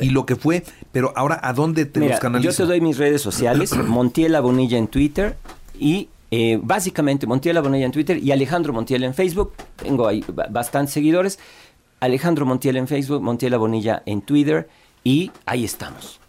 y 0.00 0.10
lo 0.10 0.26
que 0.26 0.36
fue. 0.36 0.64
Pero 0.92 1.12
ahora, 1.16 1.40
¿a 1.42 1.52
dónde 1.52 1.84
te 1.86 2.00
Mira, 2.00 2.12
los 2.12 2.20
canalizamos? 2.20 2.56
Yo 2.56 2.64
te 2.64 2.68
doy 2.68 2.80
mis 2.80 2.98
redes 2.98 3.22
sociales, 3.22 3.76
Montiel 3.76 4.40
Bonilla 4.40 4.78
en 4.78 4.88
Twitter 4.88 5.36
y 5.78 6.08
eh, 6.30 6.58
básicamente 6.62 7.26
Montiel 7.26 7.60
Bonilla 7.60 7.86
en 7.86 7.92
Twitter 7.92 8.18
y 8.18 8.32
Alejandro 8.32 8.72
Montiel 8.72 9.04
en 9.04 9.14
Facebook. 9.14 9.52
Tengo 9.76 10.06
ahí 10.06 10.24
bastantes 10.50 10.94
seguidores. 10.94 11.38
Alejandro 12.00 12.46
Montiel 12.46 12.76
en 12.78 12.88
Facebook, 12.88 13.22
Montiel 13.22 13.56
Bonilla 13.58 14.02
en 14.06 14.22
Twitter 14.22 14.68
y 15.04 15.30
ahí 15.46 15.64
estamos. 15.64 16.20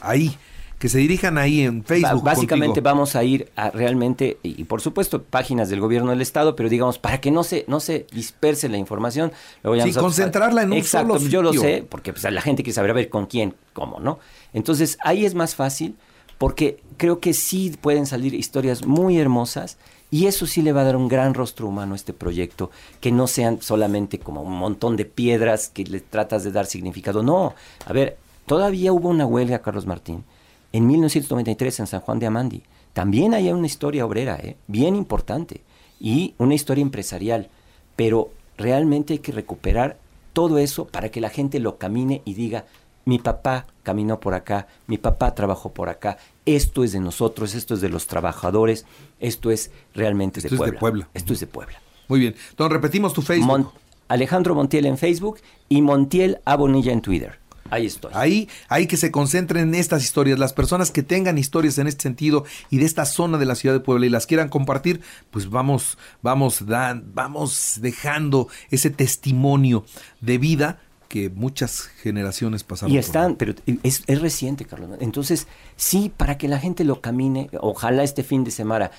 Ahí, 0.00 0.36
que 0.82 0.88
se 0.88 0.98
dirijan 0.98 1.38
ahí 1.38 1.60
en 1.60 1.84
Facebook. 1.84 2.24
Básicamente 2.24 2.80
contigo. 2.80 2.82
vamos 2.82 3.14
a 3.14 3.22
ir 3.22 3.52
a 3.54 3.70
realmente, 3.70 4.38
y, 4.42 4.60
y, 4.60 4.64
por 4.64 4.80
supuesto, 4.80 5.22
páginas 5.22 5.70
del 5.70 5.78
gobierno 5.78 6.10
del 6.10 6.20
Estado, 6.20 6.56
pero 6.56 6.68
digamos, 6.68 6.98
para 6.98 7.20
que 7.20 7.30
no 7.30 7.44
se, 7.44 7.64
no 7.68 7.78
se 7.78 8.04
disperse 8.12 8.68
la 8.68 8.78
información. 8.78 9.30
Luego 9.62 9.80
sí, 9.80 9.92
concentrarla 9.92 10.62
en 10.62 10.72
un 10.72 10.78
Exacto, 10.78 11.20
solo 11.20 11.30
yo 11.30 11.40
lo 11.40 11.52
sé, 11.52 11.86
porque 11.88 12.12
pues, 12.12 12.24
la 12.24 12.40
gente 12.40 12.64
quiere 12.64 12.74
saber 12.74 12.90
a 12.90 12.94
ver 12.94 13.08
con 13.10 13.26
quién, 13.26 13.54
cómo, 13.72 14.00
¿no? 14.00 14.18
Entonces, 14.54 14.98
ahí 15.04 15.24
es 15.24 15.36
más 15.36 15.54
fácil, 15.54 15.94
porque 16.36 16.80
creo 16.96 17.20
que 17.20 17.32
sí 17.32 17.78
pueden 17.80 18.04
salir 18.04 18.34
historias 18.34 18.84
muy 18.84 19.18
hermosas 19.18 19.78
y 20.10 20.26
eso 20.26 20.48
sí 20.48 20.62
le 20.62 20.72
va 20.72 20.80
a 20.80 20.84
dar 20.84 20.96
un 20.96 21.06
gran 21.06 21.32
rostro 21.32 21.68
humano 21.68 21.92
a 21.92 21.96
este 21.96 22.12
proyecto, 22.12 22.72
que 23.00 23.12
no 23.12 23.28
sean 23.28 23.62
solamente 23.62 24.18
como 24.18 24.42
un 24.42 24.58
montón 24.58 24.96
de 24.96 25.04
piedras 25.04 25.68
que 25.68 25.84
le 25.84 26.00
tratas 26.00 26.42
de 26.42 26.50
dar 26.50 26.66
significado. 26.66 27.22
No, 27.22 27.54
a 27.86 27.92
ver, 27.92 28.18
todavía 28.46 28.92
hubo 28.92 29.10
una 29.10 29.26
huelga, 29.26 29.62
Carlos 29.62 29.86
Martín, 29.86 30.24
en 30.72 30.86
1993 30.86 31.80
en 31.80 31.86
San 31.86 32.00
Juan 32.00 32.18
de 32.18 32.26
Amandi. 32.26 32.62
También 32.92 33.34
hay 33.34 33.50
una 33.50 33.66
historia 33.66 34.04
obrera, 34.04 34.36
¿eh? 34.36 34.56
bien 34.66 34.96
importante, 34.96 35.62
y 36.00 36.34
una 36.38 36.54
historia 36.54 36.82
empresarial, 36.82 37.48
pero 37.96 38.30
realmente 38.58 39.14
hay 39.14 39.18
que 39.20 39.32
recuperar 39.32 39.98
todo 40.32 40.58
eso 40.58 40.86
para 40.86 41.10
que 41.10 41.20
la 41.20 41.30
gente 41.30 41.58
lo 41.60 41.78
camine 41.78 42.22
y 42.24 42.34
diga, 42.34 42.64
mi 43.04 43.18
papá 43.18 43.66
caminó 43.82 44.20
por 44.20 44.34
acá, 44.34 44.68
mi 44.86 44.98
papá 44.98 45.34
trabajó 45.34 45.72
por 45.72 45.88
acá, 45.88 46.18
esto 46.46 46.84
es 46.84 46.92
de 46.92 47.00
nosotros, 47.00 47.54
esto 47.54 47.74
es 47.74 47.80
de 47.80 47.88
los 47.88 48.06
trabajadores, 48.06 48.86
esto 49.20 49.50
es 49.50 49.70
realmente 49.94 50.40
esto 50.40 50.50
de, 50.50 50.54
es 50.54 50.58
Puebla. 50.58 50.72
de 50.72 50.78
Puebla. 50.78 51.08
Esto 51.14 51.32
es 51.32 51.40
de 51.40 51.46
Puebla. 51.46 51.80
Muy 52.08 52.20
bien. 52.20 52.34
Entonces 52.50 52.72
repetimos 52.72 53.12
tu 53.12 53.22
Facebook. 53.22 53.46
Mon 53.46 53.68
Alejandro 54.08 54.54
Montiel 54.54 54.86
en 54.86 54.98
Facebook 54.98 55.38
y 55.68 55.82
Montiel 55.82 56.40
Abonilla 56.44 56.92
en 56.92 57.00
Twitter. 57.00 57.41
Ahí 57.70 57.86
estoy. 57.86 58.10
Ahí 58.14 58.48
hay 58.68 58.86
que 58.86 58.96
se 58.96 59.10
concentren 59.10 59.68
en 59.68 59.74
estas 59.74 60.02
historias. 60.02 60.38
Las 60.38 60.52
personas 60.52 60.90
que 60.90 61.02
tengan 61.02 61.38
historias 61.38 61.78
en 61.78 61.86
este 61.86 62.02
sentido 62.02 62.44
y 62.70 62.78
de 62.78 62.84
esta 62.84 63.04
zona 63.04 63.38
de 63.38 63.46
la 63.46 63.54
ciudad 63.54 63.74
de 63.74 63.80
Puebla 63.80 64.06
y 64.06 64.10
las 64.10 64.26
quieran 64.26 64.48
compartir, 64.48 65.00
pues 65.30 65.48
vamos, 65.48 65.98
vamos, 66.22 66.66
dan, 66.66 67.12
vamos 67.14 67.78
dejando 67.80 68.48
ese 68.70 68.90
testimonio 68.90 69.84
de 70.20 70.38
vida 70.38 70.80
que 71.12 71.28
muchas 71.28 71.82
generaciones 71.82 72.64
pasaron. 72.64 72.94
Y 72.94 72.96
están, 72.96 73.36
pero 73.36 73.54
es, 73.82 74.02
es, 74.06 74.20
reciente, 74.22 74.64
Carlos. 74.64 74.96
Entonces, 74.98 75.46
sí, 75.76 76.10
para 76.16 76.38
que 76.38 76.48
la 76.48 76.58
gente 76.58 76.84
lo 76.84 77.02
camine, 77.02 77.50
ojalá 77.60 78.02
este 78.02 78.22
fin 78.22 78.44
de 78.44 78.50
semana 78.50 78.90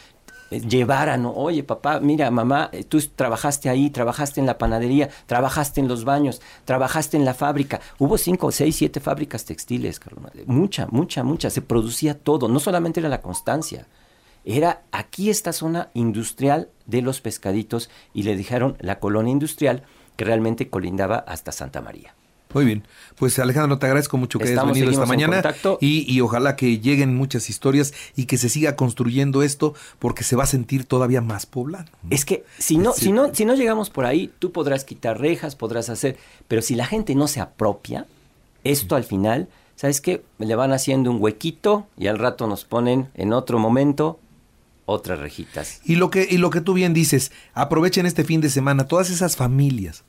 llevaran, 0.59 1.25
oye 1.25 1.63
papá, 1.63 1.99
mira 1.99 2.29
mamá, 2.31 2.69
eh, 2.71 2.83
tú 2.83 2.99
trabajaste 3.15 3.69
ahí, 3.69 3.89
trabajaste 3.89 4.39
en 4.39 4.45
la 4.45 4.57
panadería, 4.57 5.09
trabajaste 5.25 5.81
en 5.81 5.87
los 5.87 6.05
baños, 6.05 6.41
trabajaste 6.65 7.17
en 7.17 7.25
la 7.25 7.33
fábrica. 7.33 7.81
Hubo 7.99 8.17
cinco, 8.17 8.51
seis, 8.51 8.75
siete 8.75 8.99
fábricas 8.99 9.45
textiles, 9.45 9.99
Carlos. 9.99 10.31
Mucha, 10.45 10.87
mucha, 10.87 11.23
mucha. 11.23 11.49
Se 11.49 11.61
producía 11.61 12.17
todo. 12.17 12.47
No 12.47 12.59
solamente 12.59 12.99
era 12.99 13.09
la 13.09 13.21
constancia. 13.21 13.87
Era 14.45 14.83
aquí 14.91 15.29
esta 15.29 15.53
zona 15.53 15.89
industrial 15.93 16.69
de 16.85 17.01
los 17.01 17.21
pescaditos 17.21 17.89
y 18.13 18.23
le 18.23 18.35
dijeron 18.35 18.75
la 18.79 18.99
colonia 18.99 19.31
industrial 19.31 19.83
que 20.15 20.25
realmente 20.25 20.69
colindaba 20.69 21.17
hasta 21.17 21.51
Santa 21.51 21.81
María. 21.81 22.13
Muy 22.53 22.65
bien, 22.65 22.83
pues 23.15 23.39
Alejandro, 23.39 23.79
te 23.79 23.85
agradezco 23.85 24.17
mucho 24.17 24.37
que 24.37 24.45
Estamos, 24.45 24.75
hayas 24.75 24.85
venido 24.85 24.91
esta 24.91 25.05
mañana 25.05 25.41
y, 25.79 26.11
y, 26.11 26.21
ojalá 26.21 26.55
que 26.55 26.79
lleguen 26.79 27.15
muchas 27.15 27.49
historias 27.49 27.93
y 28.15 28.25
que 28.25 28.37
se 28.37 28.49
siga 28.49 28.75
construyendo 28.75 29.43
esto 29.43 29.73
porque 29.99 30.23
se 30.23 30.35
va 30.35 30.43
a 30.43 30.47
sentir 30.47 30.85
todavía 30.85 31.21
más 31.21 31.45
poblano. 31.45 31.89
Es 32.09 32.25
que 32.25 32.43
si 32.57 32.77
no, 32.77 32.93
si 32.93 33.11
no, 33.11 33.33
si 33.33 33.45
no 33.45 33.55
llegamos 33.55 33.89
por 33.89 34.05
ahí, 34.05 34.31
tú 34.39 34.51
podrás 34.51 34.85
quitar 34.85 35.19
rejas, 35.19 35.55
podrás 35.55 35.89
hacer, 35.89 36.17
pero 36.47 36.61
si 36.61 36.75
la 36.75 36.85
gente 36.85 37.15
no 37.15 37.27
se 37.27 37.39
apropia, 37.39 38.05
esto 38.63 38.95
al 38.95 39.03
final, 39.03 39.49
¿sabes 39.75 40.01
qué? 40.01 40.23
Le 40.37 40.55
van 40.55 40.73
haciendo 40.73 41.11
un 41.11 41.21
huequito 41.21 41.87
y 41.97 42.07
al 42.07 42.19
rato 42.19 42.47
nos 42.47 42.65
ponen 42.65 43.09
en 43.15 43.33
otro 43.33 43.59
momento 43.59 44.19
otras 44.85 45.19
rejitas. 45.19 45.81
Y 45.85 45.95
lo 45.95 46.09
que, 46.09 46.27
y 46.29 46.37
lo 46.37 46.49
que 46.49 46.61
tú 46.61 46.73
bien 46.73 46.93
dices, 46.93 47.31
aprovechen 47.53 48.05
este 48.05 48.23
fin 48.23 48.41
de 48.41 48.49
semana, 48.49 48.85
todas 48.85 49.09
esas 49.09 49.35
familias 49.35 50.03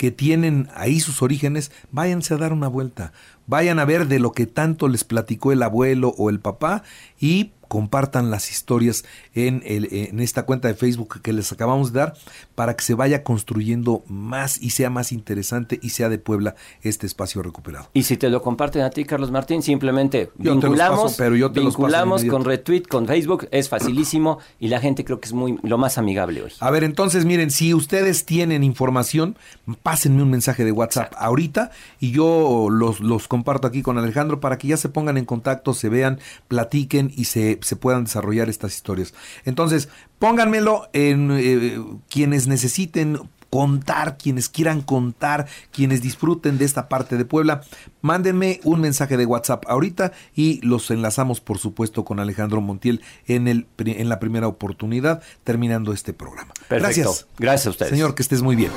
que 0.00 0.10
tienen 0.10 0.70
ahí 0.74 0.98
sus 0.98 1.20
orígenes, 1.20 1.70
váyanse 1.92 2.32
a 2.32 2.38
dar 2.38 2.54
una 2.54 2.68
vuelta. 2.68 3.12
Vayan 3.46 3.78
a 3.78 3.84
ver 3.84 4.08
de 4.08 4.18
lo 4.18 4.32
que 4.32 4.46
tanto 4.46 4.88
les 4.88 5.04
platicó 5.04 5.52
el 5.52 5.62
abuelo 5.62 6.14
o 6.16 6.30
el 6.30 6.40
papá 6.40 6.84
y 7.20 7.52
compartan 7.70 8.32
las 8.32 8.50
historias 8.50 9.04
en, 9.32 9.62
el, 9.64 9.86
en 9.92 10.18
esta 10.18 10.42
cuenta 10.42 10.66
de 10.66 10.74
Facebook 10.74 11.22
que 11.22 11.32
les 11.32 11.52
acabamos 11.52 11.92
de 11.92 12.00
dar 12.00 12.14
para 12.56 12.74
que 12.74 12.82
se 12.82 12.94
vaya 12.94 13.22
construyendo 13.22 14.02
más 14.08 14.60
y 14.60 14.70
sea 14.70 14.90
más 14.90 15.12
interesante 15.12 15.78
y 15.80 15.90
sea 15.90 16.08
de 16.08 16.18
Puebla 16.18 16.56
este 16.82 17.06
espacio 17.06 17.44
recuperado. 17.44 17.88
Y 17.94 18.02
si 18.02 18.16
te 18.16 18.28
lo 18.28 18.42
comparten 18.42 18.82
a 18.82 18.90
ti, 18.90 19.04
Carlos 19.04 19.30
Martín, 19.30 19.62
simplemente 19.62 20.32
Yo 20.36 20.52
vinculamos, 20.52 21.12
paso, 21.12 21.14
pero 21.16 21.36
yo 21.36 21.52
te 21.52 21.60
vinculamos 21.60 22.24
con 22.24 22.44
retweet, 22.44 22.82
con 22.82 23.06
Facebook, 23.06 23.46
es 23.52 23.68
facilísimo 23.68 24.40
y 24.58 24.66
la 24.66 24.80
gente 24.80 25.04
creo 25.04 25.20
que 25.20 25.28
es 25.28 25.32
muy 25.32 25.56
lo 25.62 25.78
más 25.78 25.96
amigable 25.96 26.42
hoy. 26.42 26.52
A 26.58 26.72
ver, 26.72 26.82
entonces 26.82 27.24
miren, 27.24 27.52
si 27.52 27.72
ustedes 27.72 28.24
tienen 28.24 28.64
información, 28.64 29.36
pásenme 29.84 30.24
un 30.24 30.30
mensaje 30.30 30.64
de 30.64 30.72
WhatsApp 30.72 31.14
ahorita 31.16 31.70
y 32.00 32.10
yo 32.10 32.66
los, 32.68 32.98
los 32.98 33.28
comparto 33.28 33.68
aquí 33.68 33.82
con 33.82 33.96
Alejandro 33.96 34.40
para 34.40 34.58
que 34.58 34.66
ya 34.66 34.76
se 34.76 34.88
pongan 34.88 35.16
en 35.18 35.24
contacto, 35.24 35.72
se 35.72 35.88
vean, 35.88 36.18
platiquen 36.48 37.12
y 37.16 37.26
se, 37.26 37.59
se 37.62 37.76
puedan 37.76 38.04
desarrollar 38.04 38.48
estas 38.48 38.74
historias. 38.74 39.14
Entonces, 39.44 39.88
pónganmelo 40.18 40.88
en 40.92 41.30
eh, 41.32 41.80
quienes 42.08 42.46
necesiten 42.46 43.18
contar, 43.50 44.16
quienes 44.16 44.48
quieran 44.48 44.80
contar, 44.80 45.46
quienes 45.72 46.00
disfruten 46.00 46.56
de 46.56 46.64
esta 46.64 46.88
parte 46.88 47.16
de 47.16 47.24
Puebla, 47.24 47.62
mándenme 48.00 48.60
un 48.64 48.80
mensaje 48.80 49.16
de 49.16 49.26
WhatsApp 49.26 49.64
ahorita 49.68 50.12
y 50.34 50.64
los 50.64 50.90
enlazamos 50.90 51.40
por 51.40 51.58
supuesto 51.58 52.04
con 52.04 52.20
Alejandro 52.20 52.60
Montiel 52.60 53.02
en, 53.26 53.48
el, 53.48 53.66
en 53.78 54.08
la 54.08 54.20
primera 54.20 54.46
oportunidad 54.46 55.22
terminando 55.44 55.92
este 55.92 56.12
programa. 56.12 56.52
Perfecto. 56.68 57.02
Gracias. 57.02 57.26
Gracias 57.38 57.66
a 57.66 57.70
ustedes. 57.70 57.90
Señor, 57.90 58.14
que 58.14 58.22
estés 58.22 58.40
muy 58.40 58.56
bien. 58.56 58.70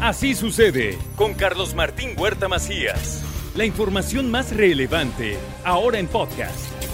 Así 0.00 0.34
sucede 0.34 0.96
con 1.16 1.34
Carlos 1.34 1.74
Martín 1.74 2.10
Huerta 2.16 2.48
Macías. 2.48 3.22
La 3.56 3.64
información 3.64 4.30
más 4.30 4.54
relevante, 4.54 5.36
ahora 5.64 5.98
en 5.98 6.08
podcast. 6.08 6.93